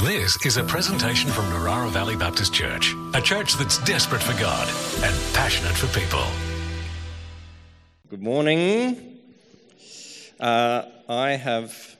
[0.00, 4.68] This is a presentation from Narara Valley Baptist Church, a church that's desperate for God
[5.02, 6.22] and passionate for people.
[8.10, 9.18] Good morning.
[10.38, 11.96] Uh, I have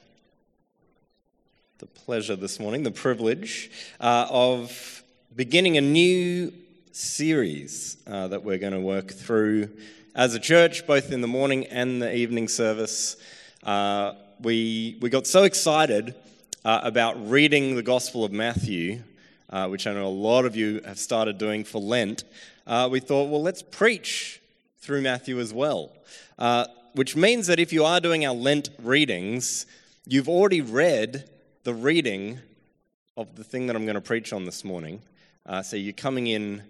[1.78, 5.02] the pleasure this morning, the privilege uh, of
[5.34, 6.52] beginning a new
[6.92, 9.70] series uh, that we're going to work through
[10.14, 13.16] as a church, both in the morning and the evening service.
[13.62, 16.14] Uh, we, we got so excited
[16.66, 19.00] uh, about reading the Gospel of Matthew,
[19.50, 22.24] uh, which I know a lot of you have started doing for Lent,
[22.66, 24.42] uh, we thought, well, let's preach
[24.80, 25.92] through Matthew as well.
[26.40, 29.66] Uh, which means that if you are doing our Lent readings,
[30.06, 31.30] you've already read
[31.62, 32.40] the reading
[33.16, 35.00] of the thing that I'm going to preach on this morning.
[35.46, 36.64] Uh, so you're coming in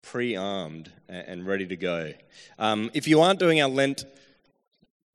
[0.00, 2.12] pre armed and ready to go.
[2.56, 4.04] Um, if you aren't doing our Lent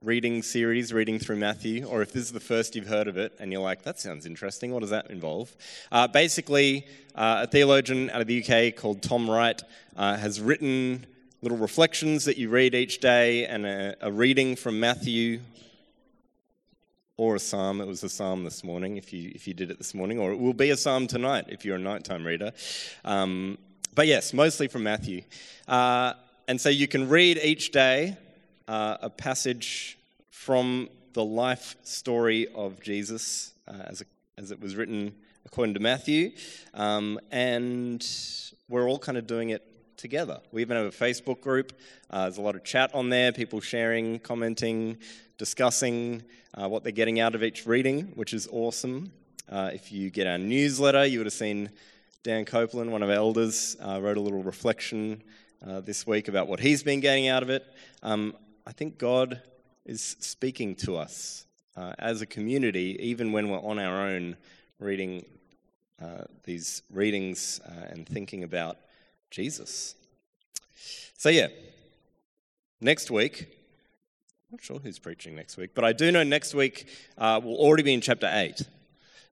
[0.04, 3.34] reading series, reading through Matthew, or if this is the first you've heard of it
[3.40, 5.56] and you're like, that sounds interesting, what does that involve?
[5.94, 9.64] Uh, basically, uh, a theologian out of the UK called Tom Wright
[9.96, 11.06] uh, has written
[11.42, 15.40] little reflections that you read each day and a, a, reading from Matthew
[17.16, 17.80] or a psalm.
[17.80, 20.34] It was a psalm this morning if you, if you did it this morning, or
[20.34, 22.52] it will be a psalm tonight if you're a nighttime reader.
[23.06, 23.58] Um,
[23.96, 25.22] but yes, mostly from Matthew.
[25.66, 26.14] Uh,
[26.50, 28.18] and so you can read each day
[28.68, 29.98] uh, a passage
[30.30, 34.06] from the life story of Jesus uh, as, a,
[34.38, 35.14] as it was written
[35.46, 36.32] according to Matthew.
[36.74, 38.06] Um, and
[38.70, 40.40] we're all kind of doing it together.
[40.52, 41.74] We even have a Facebook group.
[42.10, 44.98] Uh, there's a lot of chat on there, people sharing, commenting,
[45.38, 46.24] discussing
[46.56, 49.12] uh, what they're getting out of each reading, which is awesome.
[49.50, 51.70] Uh, if you get our newsletter, you would have seen
[52.24, 55.22] Dan Copeland, one of our elders, uh, wrote a little reflection
[55.66, 57.66] uh, this week about what he's been getting out of it.
[58.02, 59.42] Um, I think God
[59.86, 64.38] is speaking to us uh, as a community, even when we're on our own
[64.80, 65.26] reading
[66.02, 68.78] uh, these readings uh, and thinking about
[69.32, 69.96] Jesus.
[71.18, 71.48] So, yeah,
[72.80, 76.88] next week, I'm not sure who's preaching next week, but I do know next week
[77.18, 78.62] uh, we'll already be in chapter 8.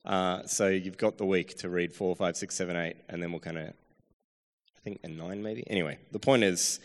[0.03, 3.31] Uh, so you've got the week to read 4, 5, 6, 7, 8, and then
[3.31, 5.63] we'll kind of, I think, and 9 maybe.
[5.67, 6.81] Anyway, the point is,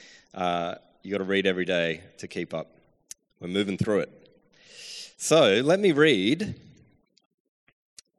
[1.07, 2.69] uh, you got to read every day to keep up.
[3.41, 4.29] We're moving through it.
[5.17, 6.55] So let me read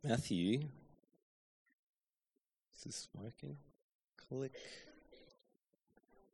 [0.04, 0.62] Matthew.
[2.76, 3.58] Is this working?
[4.30, 4.54] Click.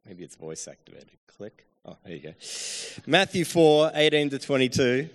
[0.06, 1.18] Maybe it's voice activated.
[1.28, 1.66] Click.
[1.86, 2.34] Oh, there you go.
[3.08, 5.10] Matthew 4, 18 to 22.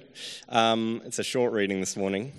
[0.49, 2.33] Um, it's a short reading this morning,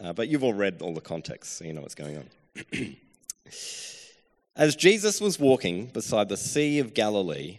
[0.00, 2.26] uh, but you've all read all the context, so you know what's going on.
[4.56, 7.58] As Jesus was walking beside the Sea of Galilee,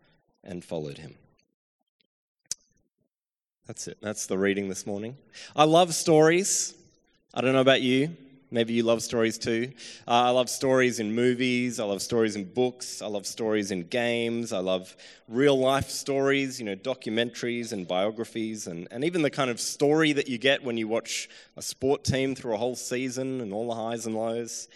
[0.43, 1.15] and followed him.
[3.67, 3.97] That's it.
[4.01, 5.15] That's the reading this morning.
[5.55, 6.73] I love stories.
[7.33, 8.15] I don't know about you.
[8.53, 9.71] Maybe you love stories too.
[10.05, 11.79] Uh, I love stories in movies.
[11.79, 13.01] I love stories in books.
[13.01, 14.51] I love stories in games.
[14.51, 14.93] I love
[15.29, 20.11] real life stories, you know, documentaries and biographies, and, and even the kind of story
[20.11, 23.69] that you get when you watch a sport team through a whole season and all
[23.69, 24.67] the highs and lows.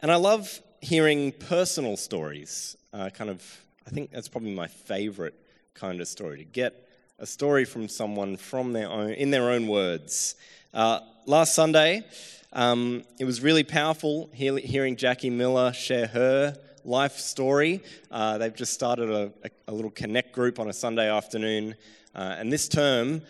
[0.00, 3.44] And I love hearing personal stories, uh, kind of
[3.86, 5.34] I think that's probably my favorite
[5.74, 6.88] kind of story to get
[7.18, 10.34] a story from someone from their own, in their own words.
[10.72, 12.04] Uh, last Sunday,
[12.52, 17.82] um, it was really powerful hearing Jackie Miller share her life story.
[18.10, 19.32] Uh, they've just started a,
[19.68, 21.74] a, little connect group on a Sunday afternoon,
[22.14, 23.22] uh, and this term,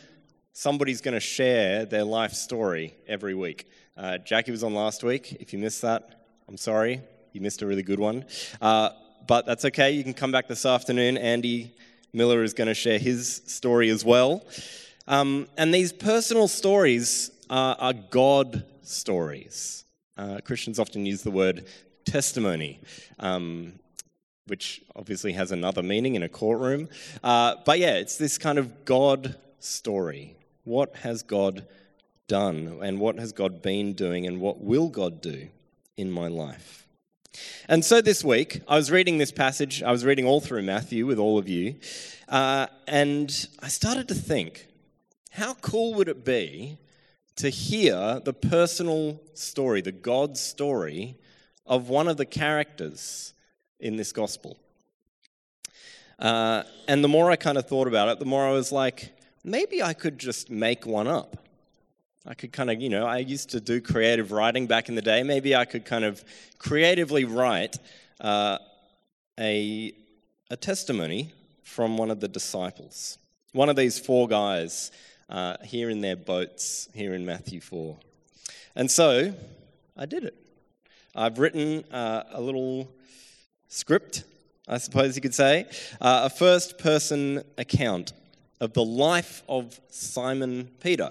[0.52, 3.68] somebody's going to share their life story every week.
[3.96, 5.36] Uh, Jackie was on last week.
[5.38, 7.00] If you missed that, I'm sorry.
[7.32, 8.24] You missed a really good one.
[9.26, 9.92] But that's okay.
[9.92, 11.16] You can come back this afternoon.
[11.16, 11.72] Andy
[12.12, 14.44] Miller is going to share his story as well.
[15.06, 19.84] Um, and these personal stories are, are God stories.
[20.16, 21.66] Uh, Christians often use the word
[22.04, 22.80] testimony,
[23.18, 23.72] um,
[24.46, 26.88] which obviously has another meaning in a courtroom.
[27.22, 30.36] Uh, but yeah, it's this kind of God story.
[30.64, 31.66] What has God
[32.28, 32.80] done?
[32.82, 34.26] And what has God been doing?
[34.26, 35.48] And what will God do
[35.96, 36.81] in my life?
[37.68, 41.06] And so this week, I was reading this passage, I was reading all through Matthew
[41.06, 41.76] with all of you,
[42.28, 44.66] uh, and I started to think,
[45.30, 46.78] how cool would it be
[47.36, 51.16] to hear the personal story, the God story
[51.66, 53.34] of one of the characters
[53.80, 54.58] in this gospel.
[56.18, 59.12] Uh, and the more I kind of thought about it, the more I was like,
[59.42, 61.48] maybe I could just make one up.
[62.24, 65.02] I could kind of, you know, I used to do creative writing back in the
[65.02, 65.24] day.
[65.24, 66.24] Maybe I could kind of
[66.56, 67.76] creatively write
[68.20, 68.58] uh,
[69.38, 69.92] a,
[70.48, 71.32] a testimony
[71.64, 73.18] from one of the disciples.
[73.52, 74.92] One of these four guys
[75.28, 77.96] uh, here in their boats here in Matthew 4.
[78.76, 79.34] And so
[79.96, 80.36] I did it.
[81.16, 82.88] I've written uh, a little
[83.68, 84.22] script,
[84.68, 85.66] I suppose you could say,
[86.00, 88.12] uh, a first person account
[88.62, 91.10] of the life of Simon Peter.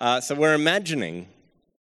[0.00, 1.28] Uh, so we're imagining,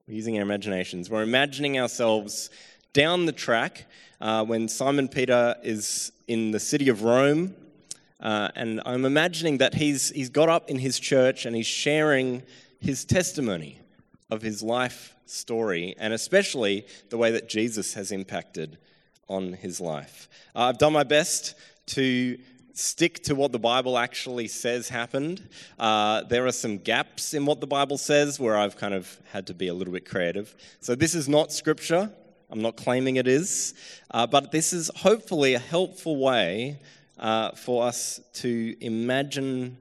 [0.08, 2.48] using our imaginations, we're imagining ourselves
[2.94, 3.84] down the track
[4.22, 7.54] uh, when Simon Peter is in the city of Rome.
[8.20, 12.42] Uh, and I'm imagining that he's, he's got up in his church and he's sharing
[12.80, 13.80] his testimony
[14.30, 18.78] of his life story, and especially the way that Jesus has impacted
[19.28, 20.30] on his life.
[20.56, 21.54] Uh, I've done my best
[21.88, 22.38] to
[22.74, 25.48] stick to what the Bible actually says happened.
[25.78, 29.46] Uh, there are some gaps in what the Bible says where I've kind of had
[29.48, 30.54] to be a little bit creative.
[30.80, 32.10] So this is not scripture.
[32.50, 33.74] I'm not claiming it is.
[34.10, 36.78] Uh, but this is hopefully a helpful way
[37.18, 39.78] uh, for us to imagine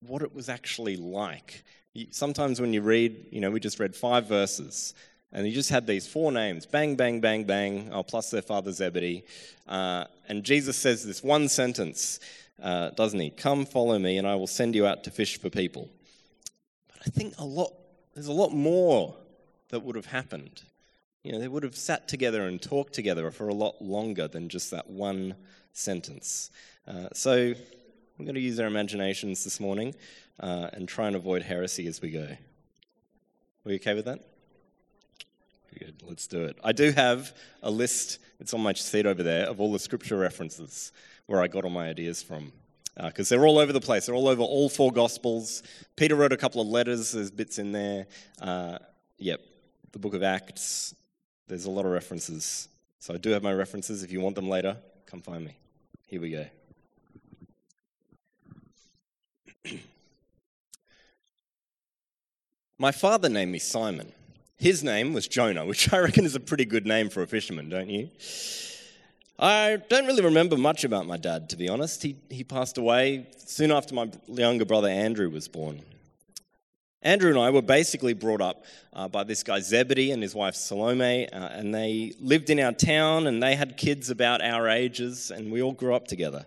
[0.00, 1.64] what it was actually like.
[2.10, 4.94] Sometimes when you read, you know, we just read five verses.
[5.32, 8.72] And he just had these four names bang, bang, bang, bang, oh, plus their father
[8.72, 9.24] Zebedee.
[9.66, 12.20] Uh, and Jesus says this one sentence,
[12.62, 13.30] uh, doesn't he?
[13.30, 15.88] Come follow me, and I will send you out to fish for people.
[16.88, 17.72] But I think a lot,
[18.14, 19.16] there's a lot more
[19.70, 20.62] that would have happened.
[21.22, 24.48] You know, they would have sat together and talked together for a lot longer than
[24.48, 25.34] just that one
[25.72, 26.50] sentence.
[26.86, 27.54] Uh, so
[28.18, 29.94] we're going to use our imaginations this morning
[30.40, 32.24] uh, and try and avoid heresy as we go.
[32.24, 32.38] Are
[33.64, 34.31] we okay with that?
[35.78, 36.58] Good, let's do it.
[36.62, 40.18] I do have a list, it's on my seat over there, of all the scripture
[40.18, 40.92] references
[41.26, 42.52] where I got all my ideas from.
[42.94, 44.04] Because uh, they're all over the place.
[44.06, 45.62] They're all over all four Gospels.
[45.96, 48.06] Peter wrote a couple of letters, there's bits in there.
[48.40, 48.76] Uh,
[49.16, 49.40] yep,
[49.92, 50.94] the book of Acts,
[51.48, 52.68] there's a lot of references.
[52.98, 54.02] So I do have my references.
[54.02, 54.76] If you want them later,
[55.06, 55.56] come find me.
[56.06, 56.46] Here we go.
[62.78, 64.12] my father named me Simon.
[64.62, 67.68] His name was Jonah, which I reckon is a pretty good name for a fisherman,
[67.68, 68.10] don't you?
[69.36, 72.00] I don't really remember much about my dad, to be honest.
[72.00, 75.82] He, he passed away soon after my younger brother Andrew was born.
[77.02, 80.54] Andrew and I were basically brought up uh, by this guy Zebedee and his wife
[80.54, 85.32] Salome, uh, and they lived in our town and they had kids about our ages,
[85.32, 86.46] and we all grew up together.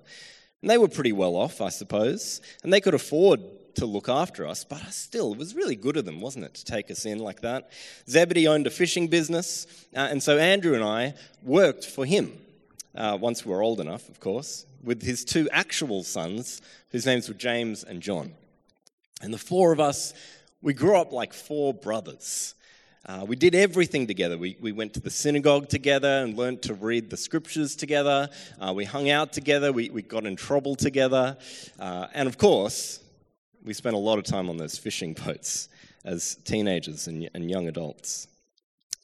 [0.61, 3.41] And they were pretty well off, I suppose, and they could afford
[3.75, 6.65] to look after us, but still, it was really good of them, wasn't it, to
[6.65, 7.69] take us in like that?
[8.09, 11.13] Zebedee owned a fishing business, uh, and so Andrew and I
[11.43, 12.31] worked for him
[12.95, 16.61] uh, once we were old enough, of course, with his two actual sons,
[16.91, 18.33] whose names were James and John.
[19.21, 20.13] And the four of us,
[20.61, 22.55] we grew up like four brothers.
[23.07, 24.35] Uh, we did everything together.
[24.35, 28.29] We, we went to the synagogue together and learned to read the scriptures together.
[28.59, 29.71] Uh, we hung out together.
[29.71, 31.37] We, we got in trouble together.
[31.79, 32.99] Uh, and of course,
[33.65, 35.69] we spent a lot of time on those fishing boats
[36.05, 38.27] as teenagers and, and young adults.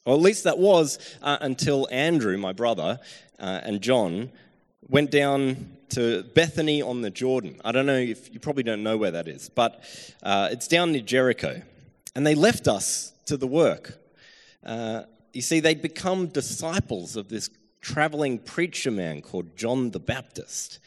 [0.04, 2.98] Or at least that was uh, until Andrew, my brother,
[3.38, 4.30] uh, and John
[4.88, 7.60] went down to Bethany on the Jordan.
[7.64, 9.84] I don't know if you probably don't know where that is, but
[10.22, 11.60] uh, it's down near Jericho.
[12.14, 13.98] And they left us to the work.
[14.64, 15.02] Uh,
[15.32, 17.50] you see, they'd become disciples of this
[17.80, 20.78] traveling preacher man called John the Baptist.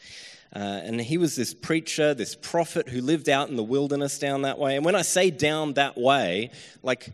[0.56, 4.40] Uh, and he was this preacher, this prophet who lived out in the wilderness down
[4.40, 4.76] that way.
[4.76, 6.50] And when I say down that way,
[6.82, 7.12] like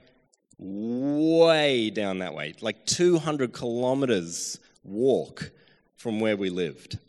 [0.59, 5.51] way down that way, like 200 kilometers walk
[5.97, 7.01] from where we lived.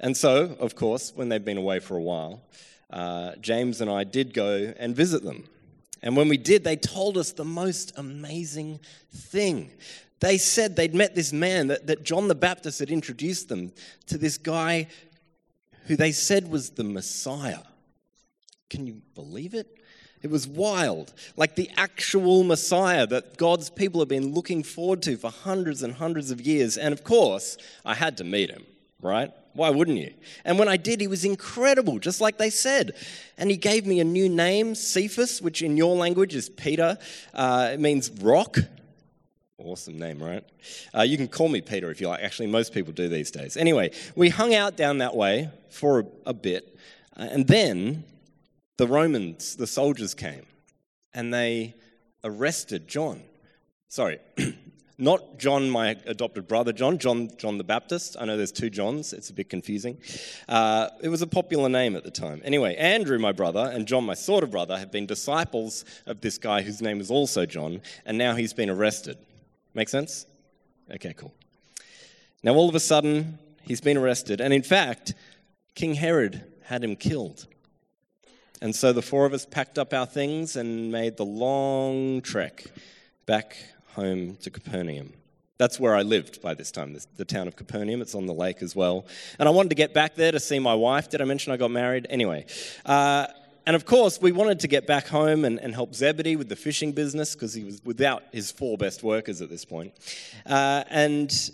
[0.00, 2.42] And so, of course, when they'd been away for a while,
[2.90, 5.44] uh, James and I did go and visit them.
[6.02, 8.80] And when we did, they told us the most amazing
[9.14, 9.70] thing.
[10.20, 13.72] They said they'd met this man, that, that John the Baptist had introduced them
[14.06, 14.88] to this guy
[15.86, 17.62] who they said was the Messiah.
[18.70, 19.78] Can you believe it?
[20.22, 25.18] It was wild, like the actual Messiah that God's people have been looking forward to
[25.18, 26.78] for hundreds and hundreds of years.
[26.78, 28.64] And of course, I had to meet him,
[29.02, 29.30] right?
[29.52, 30.14] Why wouldn't you?
[30.46, 32.92] And when I did, he was incredible, just like they said.
[33.36, 36.96] And he gave me a new name, Cephas, which in your language is Peter.
[37.34, 38.56] Uh, it means rock.
[39.64, 40.44] Awesome name, right?
[40.94, 42.22] Uh, you can call me Peter if you like.
[42.22, 43.56] Actually, most people do these days.
[43.56, 46.76] Anyway, we hung out down that way for a, a bit,
[47.16, 48.04] uh, and then
[48.76, 50.44] the Romans, the soldiers came.
[51.14, 51.74] and they
[52.24, 53.22] arrested John.
[53.88, 54.18] Sorry,
[54.98, 58.16] not John, my adopted brother, John, John, John the Baptist.
[58.20, 59.96] I know there's two Johns, it's a bit confusing.
[60.46, 62.42] Uh, it was a popular name at the time.
[62.44, 66.36] Anyway, Andrew, my brother, and John, my sort of brother, have been disciples of this
[66.36, 69.16] guy whose name is also John, and now he's been arrested.
[69.74, 70.26] Make sense?
[70.92, 71.34] Okay, cool.
[72.42, 75.14] Now, all of a sudden, he's been arrested, and in fact,
[75.74, 77.46] King Herod had him killed.
[78.60, 82.64] And so the four of us packed up our things and made the long trek
[83.26, 83.56] back
[83.94, 85.12] home to Capernaum.
[85.58, 88.00] That's where I lived by this time, the town of Capernaum.
[88.02, 89.06] It's on the lake as well.
[89.38, 91.10] And I wanted to get back there to see my wife.
[91.10, 92.06] Did I mention I got married?
[92.10, 92.46] Anyway.
[92.84, 93.26] Uh,
[93.66, 96.56] and of course, we wanted to get back home and, and help Zebedee with the
[96.56, 99.92] fishing business because he was without his four best workers at this point.
[100.46, 101.50] Uh, and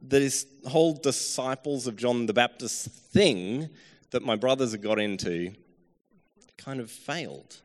[0.00, 3.70] this whole disciples of John the Baptist thing
[4.10, 5.52] that my brothers had got into
[6.58, 7.56] kind of failed.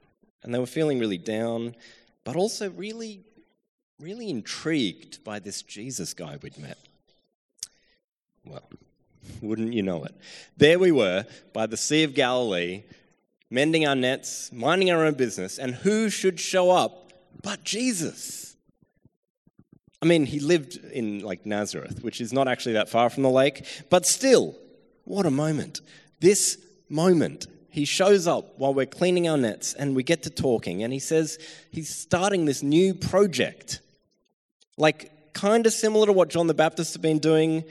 [0.44, 1.76] And they were feeling really down,
[2.24, 3.24] but also really
[4.00, 6.78] really intrigued by this Jesus guy we'd met.
[8.46, 8.70] Well,
[9.42, 10.16] wouldn't you know it?
[10.58, 12.84] There we were by the Sea of Galilee,
[13.50, 18.56] mending our nets, minding our own business, and who should show up but Jesus?
[20.02, 23.30] I mean, he lived in like Nazareth, which is not actually that far from the
[23.30, 24.56] lake, but still,
[25.04, 25.82] what a moment.
[26.20, 26.58] This
[26.90, 30.92] moment he shows up while we're cleaning our nets and we get to talking and
[30.92, 31.38] he says
[31.72, 33.80] he's starting this new project
[34.80, 37.66] like, kind of similar to what John the Baptist had been doing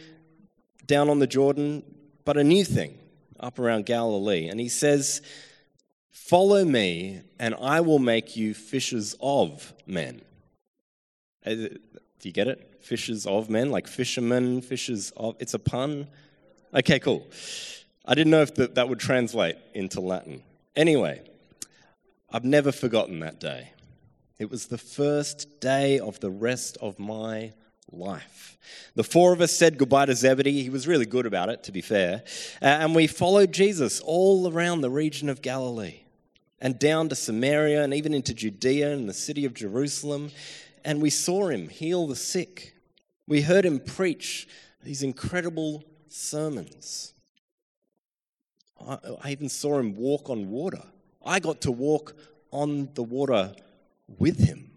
[0.85, 1.83] down on the Jordan,
[2.27, 2.99] but a new thing
[3.41, 4.49] up around Galilee.
[4.49, 5.23] And he says,
[6.11, 10.23] Follow me, and I will make you fishers of men.
[11.45, 11.79] Uh, do
[12.23, 12.79] you get it?
[12.81, 15.37] Fishers of men, like fishermen, fishers of.
[15.38, 16.09] It's a pun.
[16.75, 17.27] Okay, cool.
[18.05, 20.43] I didn't know if the, that would translate into Latin.
[20.75, 21.23] Anyway,
[22.31, 23.73] I've never forgotten that day.
[24.38, 27.53] It was the first day of the rest of my
[27.92, 28.59] life.
[28.95, 30.62] The four of us said goodbye to Zebedee.
[30.62, 32.23] He was really good about it, to be fair.
[32.61, 36.00] Uh, and we followed Jesus all around the region of Galilee
[36.61, 40.30] and down to Samaria and even into Judea and the city of Jerusalem.
[40.85, 42.75] And we saw him heal the sick.
[43.26, 44.49] We heard him preach
[44.83, 47.12] these incredible sermons.
[48.87, 50.83] I, I even saw him walk on water.
[51.25, 52.16] I got to walk
[52.50, 53.54] on the water
[54.18, 54.68] with him.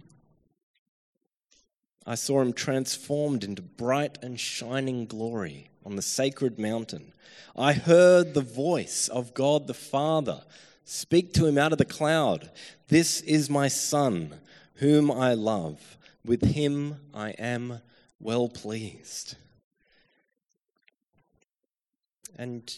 [2.05, 7.13] I saw him transformed into bright and shining glory on the sacred mountain.
[7.55, 10.43] I heard the voice of God the Father
[10.84, 12.50] speak to him out of the cloud
[12.88, 14.39] This is my Son,
[14.75, 15.98] whom I love.
[16.25, 17.81] With him I am
[18.20, 19.36] well pleased.
[22.38, 22.74] And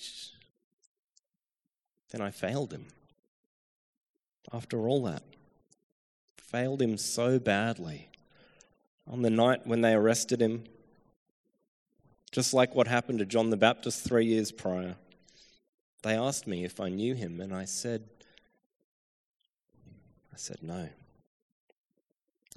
[2.11, 2.87] then I failed him.
[4.51, 5.23] After all that,
[6.37, 8.09] failed him so badly.
[9.09, 10.63] On the night when they arrested him,
[12.31, 14.95] just like what happened to John the Baptist three years prior,
[16.01, 18.03] they asked me if I knew him, and I said,
[20.33, 20.89] I said no.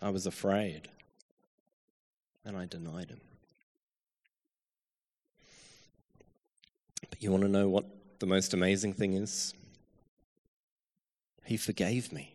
[0.01, 0.89] I was afraid,
[2.45, 3.21] and I denied him.
[7.09, 7.85] But you want to know what
[8.19, 9.55] the most amazing thing is?
[11.45, 12.35] He forgave me.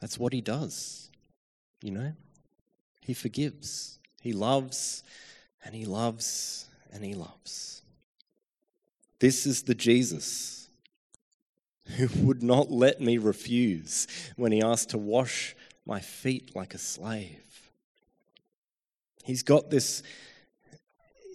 [0.00, 1.10] That's what he does,
[1.82, 2.12] you know?
[3.00, 5.02] He forgives, he loves,
[5.64, 7.82] and he loves, and he loves.
[9.18, 10.68] This is the Jesus
[11.96, 14.06] who would not let me refuse
[14.36, 15.56] when he asked to wash
[15.86, 17.70] my feet like a slave.
[19.24, 20.02] He's got this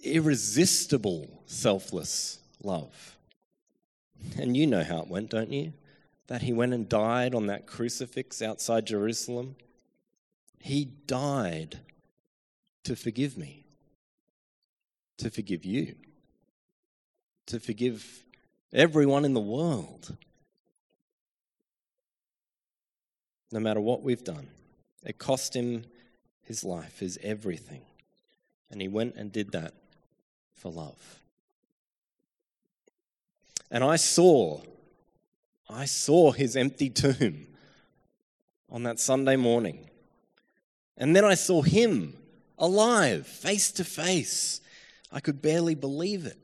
[0.04, 3.16] irresistible, selfless love.
[4.38, 5.72] And you know how it went, don't you?
[6.26, 9.56] that he went and died on that crucifix outside Jerusalem?
[10.64, 11.80] He died
[12.84, 13.66] to forgive me,
[15.18, 15.94] to forgive you,
[17.48, 18.24] to forgive
[18.72, 20.16] everyone in the world.
[23.52, 24.48] No matter what we've done,
[25.04, 25.84] it cost him
[26.40, 27.82] his life, his everything.
[28.70, 29.74] And he went and did that
[30.54, 31.20] for love.
[33.70, 34.62] And I saw
[35.68, 37.48] I saw his empty tomb
[38.70, 39.90] on that Sunday morning.
[40.96, 42.14] And then I saw him
[42.58, 44.60] alive, face to face.
[45.10, 46.38] I could barely believe it.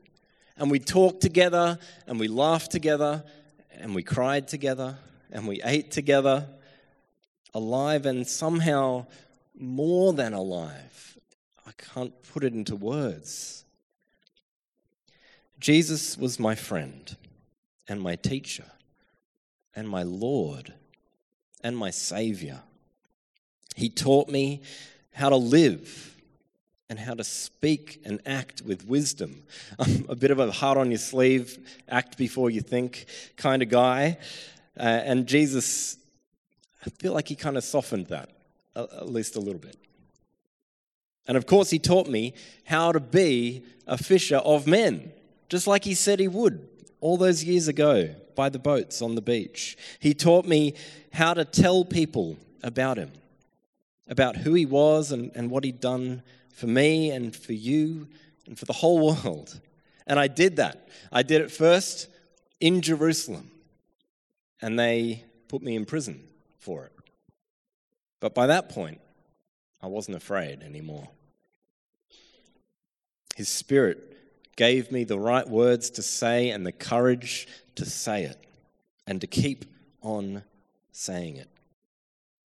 [0.57, 3.23] And we talked together, and we laughed together,
[3.71, 4.97] and we cried together,
[5.31, 6.47] and we ate together,
[7.53, 9.05] alive and somehow
[9.57, 11.17] more than alive.
[11.65, 13.65] I can't put it into words.
[15.59, 17.15] Jesus was my friend
[17.87, 18.65] and my teacher
[19.75, 20.73] and my Lord
[21.63, 22.61] and my Savior.
[23.75, 24.61] He taught me
[25.13, 26.15] how to live
[26.89, 29.43] and how to speak and act with wisdom.
[29.79, 33.05] I'm a bit of a heart on your sleeve, act before you think
[33.37, 34.17] kind of guy.
[34.77, 35.97] Uh, and Jesus,
[36.85, 38.29] I feel like he kind of softened that,
[38.75, 39.77] at least a little bit.
[41.27, 42.33] And of course, he taught me
[42.65, 45.11] how to be a fisher of men,
[45.49, 46.67] just like he said he would
[46.99, 49.77] all those years ago by the boats on the beach.
[49.99, 50.73] He taught me
[51.13, 53.11] how to tell people about him,
[54.11, 56.21] about who he was and, and what he'd done
[56.53, 58.07] for me and for you
[58.45, 59.59] and for the whole world.
[60.05, 60.89] And I did that.
[61.11, 62.07] I did it first
[62.59, 63.49] in Jerusalem,
[64.61, 66.21] and they put me in prison
[66.59, 66.91] for it.
[68.19, 68.99] But by that point,
[69.81, 71.07] I wasn't afraid anymore.
[73.35, 74.17] His Spirit
[74.57, 78.37] gave me the right words to say and the courage to say it
[79.07, 79.65] and to keep
[80.01, 80.43] on
[80.91, 81.50] saying it.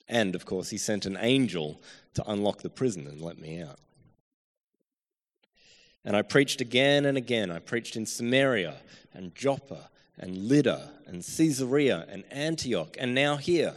[0.09, 1.81] And of course, He sent an angel
[2.15, 3.79] to unlock the prison and let me out.
[6.05, 7.51] And I preached again and again.
[7.51, 8.77] I preached in Samaria
[9.13, 13.75] and Joppa and Lydda and Caesarea and Antioch and now here.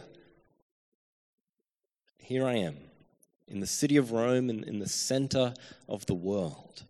[2.18, 2.76] Here I am
[3.48, 5.52] in the city of Rome and in the center
[5.88, 6.84] of the world.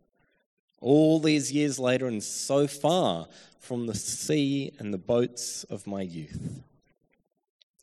[0.81, 3.27] All these years later and so far
[3.59, 6.63] from the sea and the boats of my youth.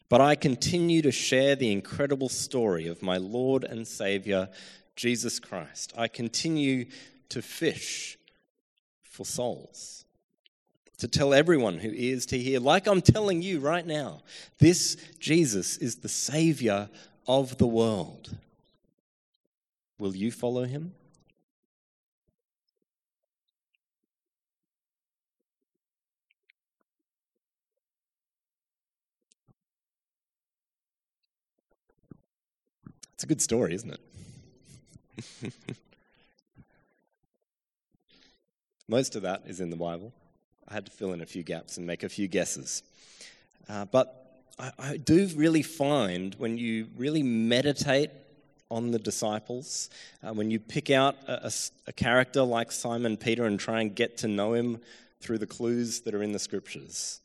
[0.09, 4.49] But I continue to share the incredible story of my Lord and Savior,
[4.95, 5.93] Jesus Christ.
[5.97, 6.85] I continue
[7.29, 8.17] to fish
[9.03, 10.05] for souls,
[10.99, 14.21] to tell everyone who is to hear, like I'm telling you right now,
[14.59, 16.89] this Jesus is the Savior
[17.27, 18.35] of the world.
[19.97, 20.93] Will you follow him?
[33.17, 33.97] It's a good story, isn't
[35.41, 35.51] it?
[38.87, 40.13] Most of that is in the Bible.
[40.67, 42.83] I had to fill in a few gaps and make a few guesses.
[43.67, 48.11] Uh, but I, I, do really find when you really meditate
[48.69, 49.89] on the disciples,
[50.21, 51.51] uh, when you pick out a, a,
[51.87, 54.79] a character like Simon Peter and try and get to know him
[55.21, 57.19] through the clues that are in the scriptures,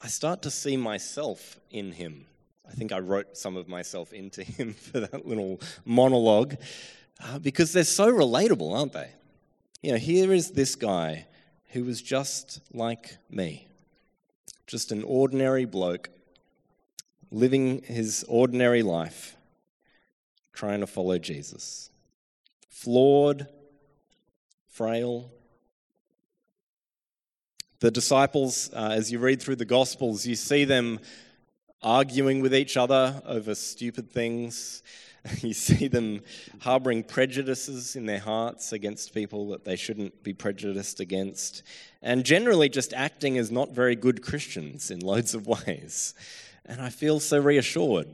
[0.00, 2.26] I start to see myself in him.
[2.68, 6.56] I think I wrote some of myself into him for that little monologue
[7.22, 9.10] uh, because they're so relatable, aren't they?
[9.82, 11.26] You know, here is this guy
[11.70, 13.66] who was just like me,
[14.66, 16.10] just an ordinary bloke
[17.32, 19.36] living his ordinary life,
[20.52, 21.90] trying to follow Jesus.
[22.68, 23.48] Flawed,
[24.68, 25.30] frail.
[27.80, 31.00] The disciples, uh, as you read through the Gospels, you see them
[31.82, 34.82] arguing with each other over stupid things.
[35.40, 36.22] You see them
[36.62, 41.62] harboring prejudices in their hearts against people that they shouldn't be prejudiced against,
[42.02, 46.14] and generally just acting as not very good Christians in loads of ways.
[46.66, 48.08] And I feel so reassured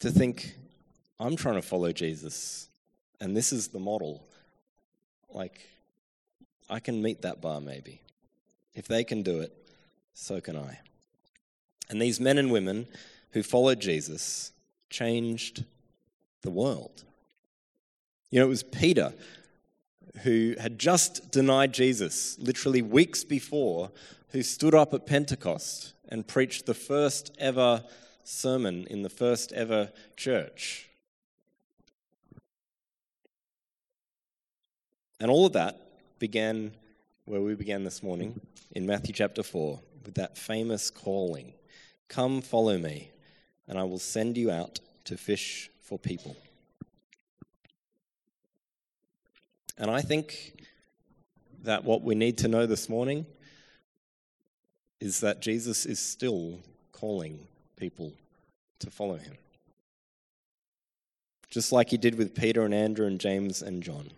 [0.00, 0.56] to think,
[1.20, 2.68] I'm trying to follow Jesus,
[3.20, 4.26] and this is the model.
[5.32, 5.68] Like,
[6.68, 8.00] I can meet that bar maybe.
[8.74, 9.52] If they can do it,
[10.14, 10.80] so can I.
[11.88, 12.86] And these men and women
[13.32, 14.52] who followed Jesus
[14.90, 15.64] changed
[16.42, 17.04] the world.
[18.30, 19.12] You know, it was Peter
[20.22, 23.90] who had just denied Jesus literally weeks before,
[24.30, 27.82] who stood up at Pentecost and preached the first ever
[28.22, 30.88] sermon in the first ever church.
[35.20, 35.80] And all of that
[36.18, 36.72] began
[37.24, 38.40] where we began this morning
[38.72, 41.54] in Matthew chapter 4 with that famous calling
[42.08, 43.10] Come, follow me,
[43.66, 46.36] and I will send you out to fish for people.
[49.76, 50.54] And I think
[51.62, 53.26] that what we need to know this morning
[55.00, 56.60] is that Jesus is still
[56.92, 58.12] calling people
[58.78, 59.34] to follow him.
[61.50, 64.10] Just like he did with Peter and Andrew and James and John.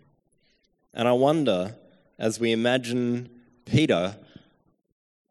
[0.93, 1.75] And I wonder,
[2.17, 3.29] as we imagine
[3.65, 4.15] Peter,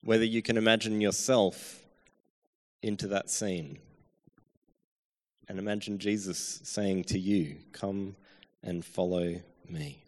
[0.03, 1.86] whether you can imagine yourself
[2.83, 3.79] into that scene.
[5.49, 8.17] And imagine Jesus saying to you, Come
[8.63, 10.03] and follow me.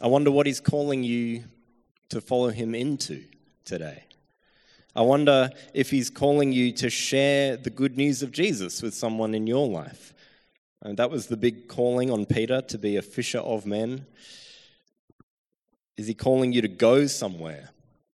[0.00, 1.44] I wonder what he's calling you
[2.10, 3.24] to follow him into
[3.64, 4.04] today.
[4.94, 9.34] I wonder if he's calling you to share the good news of Jesus with someone
[9.34, 10.14] in your life.
[10.82, 14.06] And that was the big calling on Peter to be a fisher of men.
[15.96, 17.70] Is he calling you to go somewhere,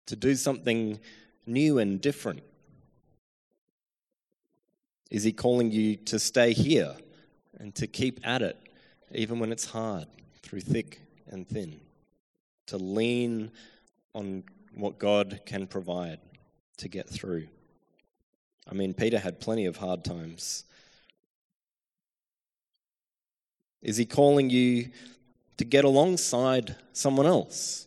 [0.07, 1.01] to do something
[1.47, 2.43] new and different?
[5.11, 6.97] Is He calling you to stay here
[7.59, 8.57] and to keep at it,
[9.13, 10.07] even when it's hard,
[10.43, 11.81] through thick and thin?
[12.69, 13.51] To lean
[14.15, 14.45] on
[14.75, 16.21] what God can provide
[16.79, 17.49] to get through.
[18.71, 20.65] I mean, Peter had plenty of hard times.
[23.83, 24.91] Is he calling you
[25.57, 27.87] to get alongside someone else?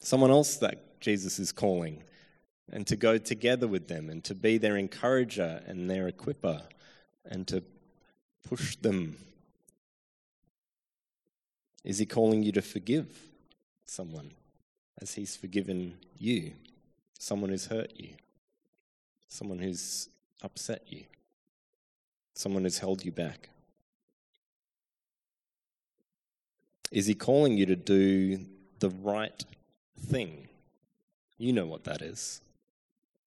[0.00, 2.02] Someone else that Jesus is calling,
[2.72, 6.62] and to go together with them and to be their encourager and their equiper
[7.24, 7.62] and to
[8.46, 9.16] push them?
[11.84, 13.08] Is he calling you to forgive
[13.84, 14.32] someone
[15.00, 16.52] as he's forgiven you?
[17.18, 18.10] Someone who's hurt you?
[19.28, 20.08] Someone who's
[20.42, 21.04] upset you?
[22.34, 23.48] Someone who's held you back?
[26.90, 28.38] Is he calling you to do
[28.78, 29.44] the right
[29.98, 30.48] thing?
[31.36, 32.40] You know what that is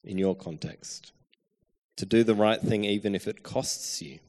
[0.04, 1.12] in your context.
[1.98, 4.20] To do the right thing, even if it costs you.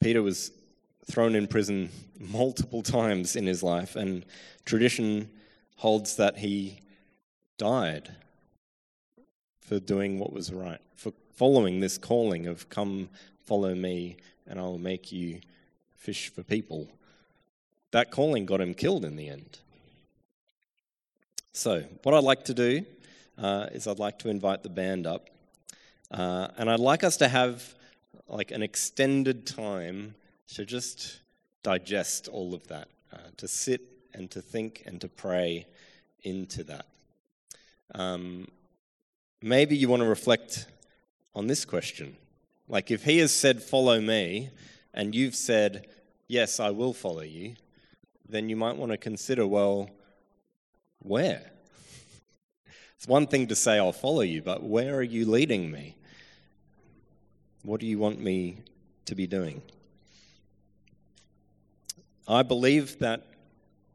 [0.00, 0.50] Peter was
[1.10, 4.24] thrown in prison multiple times in his life, and
[4.64, 5.30] tradition
[5.76, 6.80] holds that he
[7.56, 8.10] died
[9.60, 13.08] for doing what was right, for following this calling of come
[13.44, 14.16] follow me
[14.46, 15.40] and I will make you
[15.96, 16.88] fish for people
[17.92, 19.58] that calling got him killed in the end.
[21.52, 22.84] So, what I'd like to do
[23.40, 25.30] uh, is I'd like to invite the band up,
[26.10, 27.74] uh, and I'd like us to have
[28.28, 30.14] like an extended time
[30.54, 31.20] to just
[31.62, 33.80] digest all of that, uh, to sit
[34.12, 35.66] and to think and to pray
[36.22, 36.86] into that.
[37.94, 38.48] Um,
[39.42, 40.66] maybe you want to reflect
[41.34, 42.16] on this question.
[42.68, 44.50] Like, if he has said, Follow me,
[44.94, 45.86] and you've said,
[46.28, 47.54] Yes, I will follow you,
[48.28, 49.90] then you might want to consider well,
[51.00, 51.50] where?
[53.00, 55.96] It's one thing to say, I'll follow you, but where are you leading me?
[57.62, 58.58] What do you want me
[59.06, 59.62] to be doing?
[62.28, 63.26] I believe that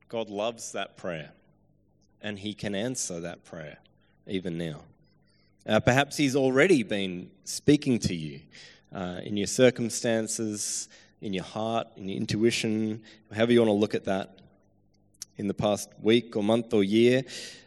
[0.10, 1.30] God loves that prayer
[2.20, 3.78] and He can answer that prayer
[4.26, 4.82] even now.
[5.68, 8.40] Uh, perhaps He's already been speaking to you
[8.92, 10.90] uh, in your circumstances,
[11.22, 14.40] in your heart, in your intuition, however you want to look at that
[15.38, 17.24] in the past week or month or year.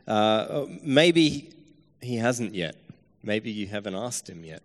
[0.07, 1.53] Uh, maybe
[2.01, 2.77] he hasn't yet.
[3.23, 4.63] Maybe you haven't asked him yet.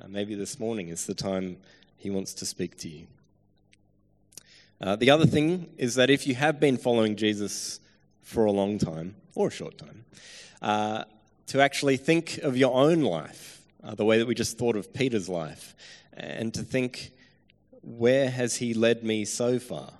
[0.00, 1.56] Uh, maybe this morning is the time
[1.96, 3.06] he wants to speak to you.
[4.80, 7.80] Uh, the other thing is that if you have been following Jesus
[8.22, 10.04] for a long time or a short time,
[10.60, 11.04] uh,
[11.46, 14.92] to actually think of your own life, uh, the way that we just thought of
[14.92, 15.74] Peter's life,
[16.12, 17.12] and to think
[17.82, 19.92] where has He led me so far?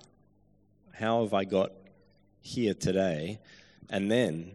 [0.93, 1.71] How have I got
[2.45, 3.39] here today?
[3.89, 4.51] And then,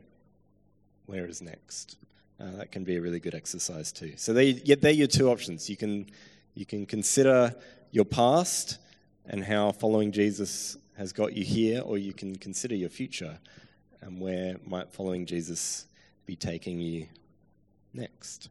[1.06, 1.96] where is next?
[2.40, 4.12] Uh, that can be a really good exercise too.
[4.16, 5.68] So they, they're your two options.
[5.68, 6.06] You can,
[6.54, 7.54] you can consider
[7.90, 8.78] your past
[9.26, 13.38] and how following Jesus has got you here, or you can consider your future
[14.00, 15.86] and where might following Jesus
[16.26, 17.06] be taking you
[17.92, 18.50] next.